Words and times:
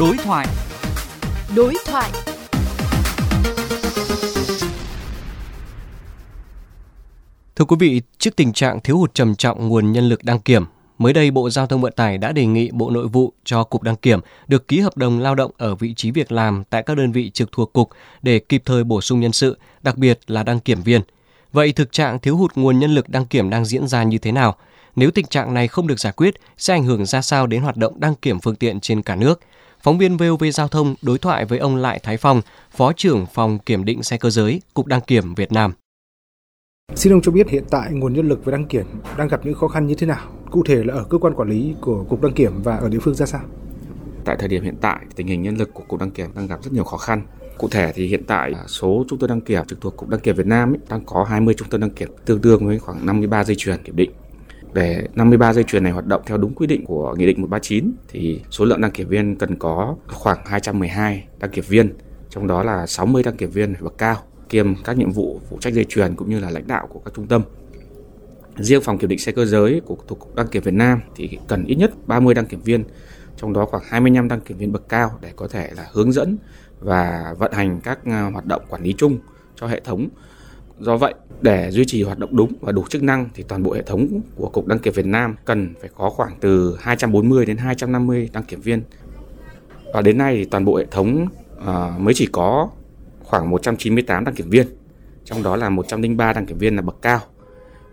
Đối 0.00 0.16
thoại. 0.16 0.46
Đối 1.56 1.74
thoại. 1.86 2.10
Thưa 7.56 7.64
quý 7.64 7.76
vị, 7.78 8.02
trước 8.18 8.36
tình 8.36 8.52
trạng 8.52 8.80
thiếu 8.80 8.98
hụt 8.98 9.14
trầm 9.14 9.34
trọng 9.34 9.68
nguồn 9.68 9.92
nhân 9.92 10.08
lực 10.08 10.24
đăng 10.24 10.38
kiểm, 10.38 10.64
mới 10.98 11.12
đây 11.12 11.30
Bộ 11.30 11.50
Giao 11.50 11.66
thông 11.66 11.80
Vận 11.80 11.92
tải 11.92 12.18
đã 12.18 12.32
đề 12.32 12.46
nghị 12.46 12.70
Bộ 12.72 12.90
Nội 12.90 13.08
vụ 13.08 13.32
cho 13.44 13.64
Cục 13.64 13.82
Đăng 13.82 13.96
kiểm 13.96 14.20
được 14.48 14.68
ký 14.68 14.80
hợp 14.80 14.96
đồng 14.96 15.18
lao 15.18 15.34
động 15.34 15.50
ở 15.56 15.74
vị 15.74 15.94
trí 15.94 16.10
việc 16.10 16.32
làm 16.32 16.64
tại 16.70 16.82
các 16.82 16.96
đơn 16.96 17.12
vị 17.12 17.30
trực 17.30 17.52
thuộc 17.52 17.72
Cục 17.72 17.90
để 18.22 18.38
kịp 18.38 18.62
thời 18.64 18.84
bổ 18.84 19.00
sung 19.00 19.20
nhân 19.20 19.32
sự, 19.32 19.58
đặc 19.82 19.96
biệt 19.96 20.20
là 20.26 20.42
đăng 20.42 20.60
kiểm 20.60 20.82
viên. 20.82 21.00
Vậy 21.52 21.72
thực 21.72 21.92
trạng 21.92 22.18
thiếu 22.18 22.36
hụt 22.36 22.54
nguồn 22.54 22.78
nhân 22.78 22.94
lực 22.94 23.08
đăng 23.08 23.26
kiểm 23.26 23.50
đang 23.50 23.64
diễn 23.64 23.88
ra 23.88 24.02
như 24.02 24.18
thế 24.18 24.32
nào? 24.32 24.56
Nếu 24.96 25.10
tình 25.10 25.26
trạng 25.26 25.54
này 25.54 25.68
không 25.68 25.86
được 25.86 26.00
giải 26.00 26.12
quyết, 26.12 26.34
sẽ 26.58 26.74
ảnh 26.74 26.84
hưởng 26.84 27.06
ra 27.06 27.22
sao 27.22 27.46
đến 27.46 27.62
hoạt 27.62 27.76
động 27.76 28.00
đăng 28.00 28.14
kiểm 28.14 28.40
phương 28.40 28.56
tiện 28.56 28.80
trên 28.80 29.02
cả 29.02 29.16
nước? 29.16 29.40
Phóng 29.86 29.98
viên 29.98 30.16
VOV 30.16 30.44
Giao 30.52 30.68
thông 30.68 30.94
đối 31.02 31.18
thoại 31.18 31.44
với 31.44 31.58
ông 31.58 31.76
Lại 31.76 32.00
Thái 32.02 32.16
Phong, 32.16 32.42
Phó 32.70 32.92
trưởng 32.92 33.26
phòng 33.26 33.58
kiểm 33.58 33.84
định 33.84 34.02
xe 34.02 34.18
cơ 34.18 34.30
giới, 34.30 34.60
Cục 34.74 34.86
Đăng 34.86 35.00
kiểm 35.00 35.34
Việt 35.34 35.52
Nam. 35.52 35.72
Xin 36.94 37.12
ông 37.12 37.22
cho 37.22 37.32
biết 37.32 37.48
hiện 37.48 37.64
tại 37.70 37.92
nguồn 37.92 38.12
nhân 38.14 38.28
lực 38.28 38.44
về 38.44 38.52
đăng 38.52 38.66
kiểm 38.66 38.86
đang 39.18 39.28
gặp 39.28 39.40
những 39.44 39.54
khó 39.54 39.68
khăn 39.68 39.86
như 39.86 39.94
thế 39.94 40.06
nào? 40.06 40.28
Cụ 40.50 40.62
thể 40.66 40.84
là 40.84 40.94
ở 40.94 41.04
cơ 41.10 41.18
quan 41.18 41.34
quản 41.34 41.48
lý 41.48 41.74
của 41.80 42.04
Cục 42.04 42.22
Đăng 42.22 42.32
kiểm 42.32 42.62
và 42.62 42.76
ở 42.76 42.88
địa 42.88 42.98
phương 43.02 43.14
ra 43.14 43.26
sao? 43.26 43.40
Tại 44.24 44.36
thời 44.38 44.48
điểm 44.48 44.62
hiện 44.62 44.76
tại, 44.80 44.98
tình 45.16 45.26
hình 45.26 45.42
nhân 45.42 45.56
lực 45.56 45.74
của 45.74 45.82
Cục 45.88 46.00
Đăng 46.00 46.10
kiểm 46.10 46.30
đang 46.34 46.46
gặp 46.46 46.64
rất 46.64 46.72
nhiều 46.72 46.84
khó 46.84 46.96
khăn. 46.96 47.26
Cụ 47.58 47.68
thể 47.68 47.92
thì 47.94 48.06
hiện 48.06 48.24
tại 48.26 48.52
số 48.66 49.04
trung 49.08 49.18
tâm 49.18 49.30
đăng 49.30 49.40
kiểm 49.40 49.64
trực 49.66 49.80
thuộc 49.80 49.96
Cục 49.96 50.08
Đăng 50.08 50.20
kiểm 50.20 50.36
Việt 50.36 50.46
Nam 50.46 50.72
ấy, 50.72 50.78
đang 50.88 51.04
có 51.04 51.24
20 51.24 51.54
trung 51.54 51.68
tâm 51.68 51.80
đăng 51.80 51.90
kiểm 51.90 52.08
tương 52.24 52.40
đương 52.40 52.66
với 52.66 52.78
khoảng 52.78 53.06
53 53.06 53.44
dây 53.44 53.56
chuyền 53.56 53.82
kiểm 53.82 53.96
định. 53.96 54.10
Để 54.76 55.08
53 55.14 55.52
dây 55.52 55.64
chuyền 55.64 55.82
này 55.82 55.92
hoạt 55.92 56.06
động 56.06 56.22
theo 56.26 56.38
đúng 56.38 56.54
quy 56.54 56.66
định 56.66 56.84
của 56.84 57.14
Nghị 57.18 57.26
định 57.26 57.40
139 57.40 57.92
thì 58.08 58.40
số 58.50 58.64
lượng 58.64 58.80
đăng 58.80 58.90
kiểm 58.90 59.08
viên 59.08 59.36
cần 59.36 59.58
có 59.58 59.96
khoảng 60.08 60.38
212 60.46 61.24
đăng 61.38 61.50
kiểm 61.50 61.64
viên, 61.68 61.92
trong 62.30 62.46
đó 62.46 62.62
là 62.62 62.86
60 62.86 63.22
đăng 63.22 63.36
kiểm 63.36 63.50
viên 63.50 63.74
bậc 63.80 63.98
cao 63.98 64.16
kiêm 64.48 64.74
các 64.84 64.96
nhiệm 64.98 65.10
vụ 65.10 65.40
phụ 65.50 65.58
trách 65.60 65.72
dây 65.72 65.84
chuyền 65.84 66.14
cũng 66.14 66.30
như 66.30 66.40
là 66.40 66.50
lãnh 66.50 66.66
đạo 66.66 66.86
của 66.86 66.98
các 66.98 67.14
trung 67.14 67.26
tâm. 67.26 67.42
Riêng 68.56 68.82
phòng 68.82 68.98
kiểm 68.98 69.10
định 69.10 69.18
xe 69.18 69.32
cơ 69.32 69.44
giới 69.44 69.80
của 69.86 69.96
thuộc 70.08 70.18
Cục 70.18 70.34
Đăng 70.34 70.48
kiểm 70.48 70.62
Việt 70.62 70.74
Nam 70.74 71.00
thì 71.16 71.38
cần 71.48 71.64
ít 71.64 71.74
nhất 71.74 71.90
30 72.06 72.34
đăng 72.34 72.46
kiểm 72.46 72.60
viên, 72.60 72.84
trong 73.36 73.52
đó 73.52 73.64
khoảng 73.64 73.82
25 73.86 74.28
đăng 74.28 74.40
kiểm 74.40 74.58
viên 74.58 74.72
bậc 74.72 74.88
cao 74.88 75.18
để 75.22 75.32
có 75.36 75.48
thể 75.48 75.70
là 75.76 75.86
hướng 75.92 76.12
dẫn 76.12 76.36
và 76.80 77.34
vận 77.38 77.52
hành 77.52 77.80
các 77.80 77.98
ờ, 78.04 78.30
hoạt 78.30 78.46
động 78.46 78.62
quản 78.68 78.82
lý 78.82 78.94
chung 78.98 79.18
cho 79.56 79.66
hệ 79.66 79.80
thống. 79.80 80.08
Do 80.80 80.96
vậy, 80.96 81.14
để 81.40 81.70
duy 81.70 81.84
trì 81.84 82.02
hoạt 82.02 82.18
động 82.18 82.36
đúng 82.36 82.52
và 82.60 82.72
đủ 82.72 82.84
chức 82.88 83.02
năng 83.02 83.28
thì 83.34 83.44
toàn 83.48 83.62
bộ 83.62 83.72
hệ 83.72 83.82
thống 83.82 84.20
của 84.36 84.48
Cục 84.48 84.66
Đăng 84.66 84.78
kiểm 84.78 84.92
Việt 84.92 85.06
Nam 85.06 85.36
cần 85.44 85.74
phải 85.80 85.90
có 85.96 86.10
khoảng 86.10 86.32
từ 86.40 86.76
240 86.80 87.46
đến 87.46 87.56
250 87.56 88.30
đăng 88.32 88.44
kiểm 88.44 88.60
viên. 88.60 88.82
Và 89.94 90.02
đến 90.02 90.18
nay 90.18 90.36
thì 90.36 90.44
toàn 90.44 90.64
bộ 90.64 90.76
hệ 90.76 90.86
thống 90.90 91.26
uh, 91.58 92.00
mới 92.00 92.14
chỉ 92.14 92.26
có 92.32 92.70
khoảng 93.24 93.50
198 93.50 94.24
đăng 94.24 94.34
kiểm 94.34 94.50
viên, 94.50 94.66
trong 95.24 95.42
đó 95.42 95.56
là 95.56 95.68
103 95.68 96.32
đăng 96.32 96.46
kiểm 96.46 96.58
viên 96.58 96.76
là 96.76 96.82
bậc 96.82 97.02
cao. 97.02 97.20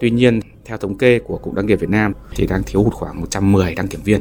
Tuy 0.00 0.10
nhiên, 0.10 0.40
theo 0.64 0.78
thống 0.78 0.98
kê 0.98 1.18
của 1.18 1.38
Cục 1.38 1.54
Đăng 1.54 1.66
kiểm 1.66 1.78
Việt 1.78 1.90
Nam 1.90 2.12
thì 2.36 2.46
đang 2.46 2.62
thiếu 2.66 2.82
hụt 2.82 2.94
khoảng 2.94 3.20
110 3.20 3.74
đăng 3.74 3.88
kiểm 3.88 4.00
viên, 4.04 4.20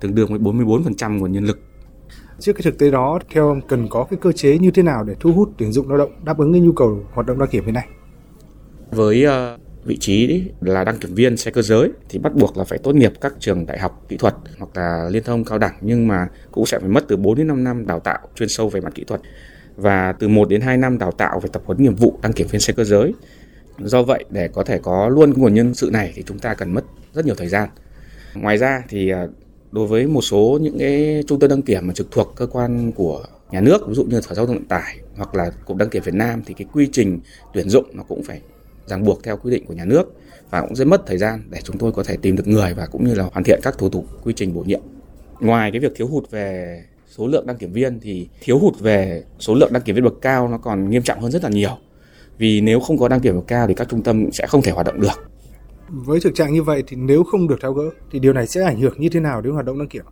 tương 0.00 0.14
đương 0.14 0.28
với 0.28 0.38
44% 0.38 1.18
nguồn 1.18 1.32
nhân 1.32 1.44
lực. 1.44 1.60
Trước 2.38 2.52
cái 2.52 2.62
thực 2.62 2.78
tế 2.78 2.90
đó, 2.90 3.18
theo 3.30 3.48
ông 3.48 3.60
cần 3.68 3.88
có 3.90 4.06
cái 4.10 4.18
cơ 4.22 4.32
chế 4.32 4.58
như 4.58 4.70
thế 4.70 4.82
nào 4.82 5.04
để 5.04 5.14
thu 5.20 5.32
hút 5.32 5.50
tuyển 5.58 5.72
dụng 5.72 5.88
lao 5.88 5.98
động 5.98 6.24
đáp 6.24 6.38
ứng 6.38 6.52
cái 6.52 6.60
nhu 6.60 6.72
cầu 6.72 7.00
hoạt 7.12 7.26
động 7.26 7.38
đăng 7.38 7.48
kiểm 7.48 7.64
hiện 7.64 7.74
nay? 7.74 7.88
Với 8.90 9.26
uh, 9.26 9.60
vị 9.84 9.96
trí 10.00 10.44
là 10.60 10.84
đăng 10.84 10.98
kiểm 10.98 11.14
viên 11.14 11.36
xe 11.36 11.50
cơ 11.50 11.62
giới 11.62 11.90
thì 12.08 12.18
bắt 12.18 12.34
buộc 12.34 12.56
là 12.56 12.64
phải 12.64 12.78
tốt 12.78 12.94
nghiệp 12.94 13.12
các 13.20 13.34
trường 13.38 13.66
đại 13.66 13.78
học 13.78 14.04
kỹ 14.08 14.16
thuật 14.16 14.34
hoặc 14.58 14.70
là 14.74 15.08
liên 15.10 15.22
thông 15.22 15.44
cao 15.44 15.58
đẳng 15.58 15.74
nhưng 15.80 16.08
mà 16.08 16.28
cũng 16.50 16.66
sẽ 16.66 16.78
phải 16.78 16.88
mất 16.88 17.04
từ 17.08 17.16
4 17.16 17.34
đến 17.34 17.46
5 17.46 17.64
năm 17.64 17.86
đào 17.86 18.00
tạo 18.00 18.18
chuyên 18.34 18.48
sâu 18.48 18.68
về 18.68 18.80
mặt 18.80 18.94
kỹ 18.94 19.04
thuật 19.04 19.20
và 19.76 20.12
từ 20.12 20.28
1 20.28 20.48
đến 20.48 20.60
2 20.60 20.76
năm 20.76 20.98
đào 20.98 21.12
tạo 21.12 21.40
về 21.40 21.48
tập 21.52 21.62
huấn 21.64 21.82
nghiệp 21.82 21.98
vụ 21.98 22.18
đăng 22.22 22.32
kiểm 22.32 22.46
viên 22.50 22.60
xe 22.60 22.72
cơ 22.76 22.84
giới. 22.84 23.14
Do 23.78 24.02
vậy 24.02 24.24
để 24.30 24.48
có 24.48 24.62
thể 24.64 24.78
có 24.78 25.08
luôn 25.08 25.32
nguồn 25.36 25.54
nhân 25.54 25.74
sự 25.74 25.90
này 25.92 26.12
thì 26.14 26.22
chúng 26.26 26.38
ta 26.38 26.54
cần 26.54 26.74
mất 26.74 26.84
rất 27.12 27.26
nhiều 27.26 27.34
thời 27.34 27.48
gian. 27.48 27.68
Ngoài 28.34 28.58
ra 28.58 28.82
thì 28.88 29.08
ờ, 29.08 29.28
đối 29.74 29.86
với 29.86 30.06
một 30.06 30.22
số 30.22 30.58
những 30.62 30.78
cái 30.78 31.22
trung 31.26 31.40
tâm 31.40 31.50
đăng 31.50 31.62
kiểm 31.62 31.86
mà 31.86 31.94
trực 31.94 32.10
thuộc 32.10 32.32
cơ 32.36 32.46
quan 32.46 32.92
của 32.92 33.24
nhà 33.50 33.60
nước, 33.60 33.88
ví 33.88 33.94
dụ 33.94 34.04
như 34.04 34.20
sở 34.20 34.34
giao 34.34 34.46
thông 34.46 34.56
vận 34.56 34.64
tải 34.64 34.98
hoặc 35.16 35.34
là 35.34 35.50
cục 35.50 35.76
đăng 35.76 35.88
kiểm 35.88 36.02
Việt 36.02 36.14
Nam, 36.14 36.42
thì 36.46 36.54
cái 36.54 36.66
quy 36.72 36.88
trình 36.92 37.20
tuyển 37.54 37.68
dụng 37.68 37.84
nó 37.92 38.02
cũng 38.02 38.22
phải 38.22 38.40
ràng 38.86 39.04
buộc 39.04 39.22
theo 39.22 39.36
quy 39.36 39.50
định 39.50 39.66
của 39.66 39.74
nhà 39.74 39.84
nước 39.84 40.12
và 40.50 40.60
cũng 40.60 40.76
rất 40.76 40.86
mất 40.86 41.02
thời 41.06 41.18
gian 41.18 41.42
để 41.50 41.58
chúng 41.64 41.78
tôi 41.78 41.92
có 41.92 42.02
thể 42.02 42.16
tìm 42.16 42.36
được 42.36 42.48
người 42.48 42.74
và 42.74 42.86
cũng 42.86 43.08
như 43.08 43.14
là 43.14 43.24
hoàn 43.32 43.44
thiện 43.44 43.60
các 43.62 43.78
thủ 43.78 43.88
tục 43.88 44.06
quy 44.24 44.32
trình 44.36 44.54
bổ 44.54 44.62
nhiệm. 44.62 44.80
Ngoài 45.40 45.70
cái 45.70 45.80
việc 45.80 45.92
thiếu 45.96 46.06
hụt 46.06 46.30
về 46.30 46.82
số 47.08 47.26
lượng 47.26 47.46
đăng 47.46 47.56
kiểm 47.56 47.72
viên 47.72 48.00
thì 48.00 48.28
thiếu 48.40 48.58
hụt 48.58 48.80
về 48.80 49.22
số 49.38 49.54
lượng 49.54 49.72
đăng 49.72 49.82
kiểm 49.82 49.94
viên 49.94 50.04
bậc 50.04 50.14
cao 50.20 50.48
nó 50.48 50.58
còn 50.58 50.90
nghiêm 50.90 51.02
trọng 51.02 51.20
hơn 51.20 51.30
rất 51.30 51.42
là 51.42 51.48
nhiều. 51.48 51.78
Vì 52.38 52.60
nếu 52.60 52.80
không 52.80 52.98
có 52.98 53.08
đăng 53.08 53.20
kiểm 53.20 53.34
bậc 53.34 53.46
cao 53.46 53.66
thì 53.66 53.74
các 53.74 53.88
trung 53.88 54.02
tâm 54.02 54.32
sẽ 54.32 54.46
không 54.46 54.62
thể 54.62 54.72
hoạt 54.72 54.86
động 54.86 55.00
được. 55.00 55.33
Với 55.96 56.20
thực 56.20 56.34
trạng 56.34 56.52
như 56.52 56.62
vậy 56.62 56.82
thì 56.86 56.96
nếu 56.96 57.24
không 57.24 57.48
được 57.48 57.56
tháo 57.60 57.72
gỡ 57.72 57.90
thì 58.10 58.18
điều 58.18 58.32
này 58.32 58.46
sẽ 58.46 58.64
ảnh 58.64 58.80
hưởng 58.80 59.00
như 59.00 59.08
thế 59.08 59.20
nào 59.20 59.40
đến 59.40 59.52
hoạt 59.52 59.66
động 59.66 59.78
đăng 59.78 59.88
kiểm? 59.88 60.04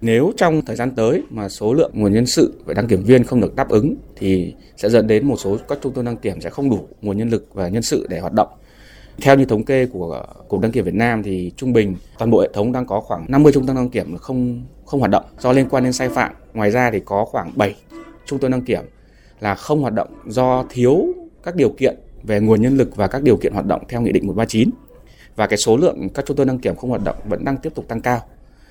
Nếu 0.00 0.32
trong 0.36 0.62
thời 0.66 0.76
gian 0.76 0.90
tới 0.94 1.22
mà 1.30 1.48
số 1.48 1.74
lượng 1.74 1.90
nguồn 1.94 2.12
nhân 2.12 2.26
sự 2.26 2.54
về 2.66 2.74
đăng 2.74 2.86
kiểm 2.86 3.04
viên 3.04 3.24
không 3.24 3.40
được 3.40 3.56
đáp 3.56 3.68
ứng 3.68 3.94
thì 4.16 4.54
sẽ 4.76 4.90
dẫn 4.90 5.06
đến 5.06 5.26
một 5.26 5.36
số 5.36 5.56
các 5.68 5.78
trung 5.82 5.92
tâm 5.92 6.04
đăng 6.04 6.16
kiểm 6.16 6.40
sẽ 6.40 6.50
không 6.50 6.70
đủ 6.70 6.88
nguồn 7.02 7.18
nhân 7.18 7.28
lực 7.28 7.46
và 7.54 7.68
nhân 7.68 7.82
sự 7.82 8.06
để 8.10 8.20
hoạt 8.20 8.32
động. 8.32 8.48
Theo 9.22 9.36
như 9.36 9.44
thống 9.44 9.64
kê 9.64 9.86
của 9.86 10.26
Cục 10.48 10.60
Đăng 10.60 10.72
kiểm 10.72 10.84
Việt 10.84 10.94
Nam 10.94 11.22
thì 11.22 11.52
trung 11.56 11.72
bình 11.72 11.96
toàn 12.18 12.30
bộ 12.30 12.40
hệ 12.40 12.48
thống 12.54 12.72
đang 12.72 12.86
có 12.86 13.00
khoảng 13.00 13.24
50 13.28 13.52
trung 13.52 13.66
tâm 13.66 13.76
đăng 13.76 13.90
kiểm 13.90 14.16
không 14.16 14.64
không 14.84 15.00
hoạt 15.00 15.10
động 15.10 15.24
do 15.38 15.52
liên 15.52 15.68
quan 15.68 15.84
đến 15.84 15.92
sai 15.92 16.08
phạm. 16.08 16.32
Ngoài 16.54 16.70
ra 16.70 16.90
thì 16.90 17.00
có 17.04 17.24
khoảng 17.24 17.52
7 17.56 17.76
trung 18.26 18.38
tâm 18.38 18.50
đăng 18.50 18.62
kiểm 18.62 18.82
là 19.40 19.54
không 19.54 19.80
hoạt 19.80 19.94
động 19.94 20.08
do 20.26 20.64
thiếu 20.70 21.06
các 21.42 21.56
điều 21.56 21.68
kiện 21.68 21.96
về 22.22 22.40
nguồn 22.40 22.62
nhân 22.62 22.76
lực 22.76 22.96
và 22.96 23.08
các 23.08 23.22
điều 23.22 23.36
kiện 23.36 23.52
hoạt 23.52 23.66
động 23.66 23.82
theo 23.88 24.00
Nghị 24.00 24.12
định 24.12 24.26
139. 24.26 24.70
Và 25.36 25.46
cái 25.46 25.56
số 25.56 25.76
lượng 25.76 26.08
các 26.14 26.26
trung 26.26 26.36
tâm 26.36 26.46
đăng 26.46 26.58
kiểm 26.58 26.76
không 26.76 26.90
hoạt 26.90 27.04
động 27.04 27.16
vẫn 27.28 27.44
đang 27.44 27.56
tiếp 27.56 27.74
tục 27.74 27.88
tăng 27.88 28.00
cao. 28.00 28.20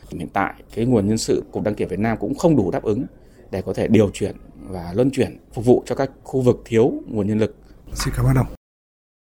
Hiện 0.10 0.30
tại, 0.34 0.54
cái 0.76 0.86
nguồn 0.86 1.08
nhân 1.08 1.18
sự 1.18 1.44
Cục 1.52 1.64
Đăng 1.64 1.76
kiểm 1.76 1.88
Việt 1.88 2.00
Nam 2.00 2.18
cũng 2.20 2.36
không 2.36 2.56
đủ 2.56 2.72
đáp 2.72 2.84
ứng 2.84 3.06
để 3.52 3.62
có 3.62 3.74
thể 3.74 3.88
điều 3.88 4.10
chuyển 4.14 4.36
và 4.70 4.94
luân 4.96 5.12
chuyển 5.12 5.38
phục 5.54 5.66
vụ 5.66 5.84
cho 5.86 5.96
các 5.96 6.12
khu 6.24 6.42
vực 6.42 6.62
thiếu 6.66 6.94
nguồn 7.08 7.28
nhân 7.28 7.40
lực. 7.40 7.56
Xin 7.94 8.14
cảm 8.18 8.26
ơn 8.26 8.36
ông. 8.36 8.61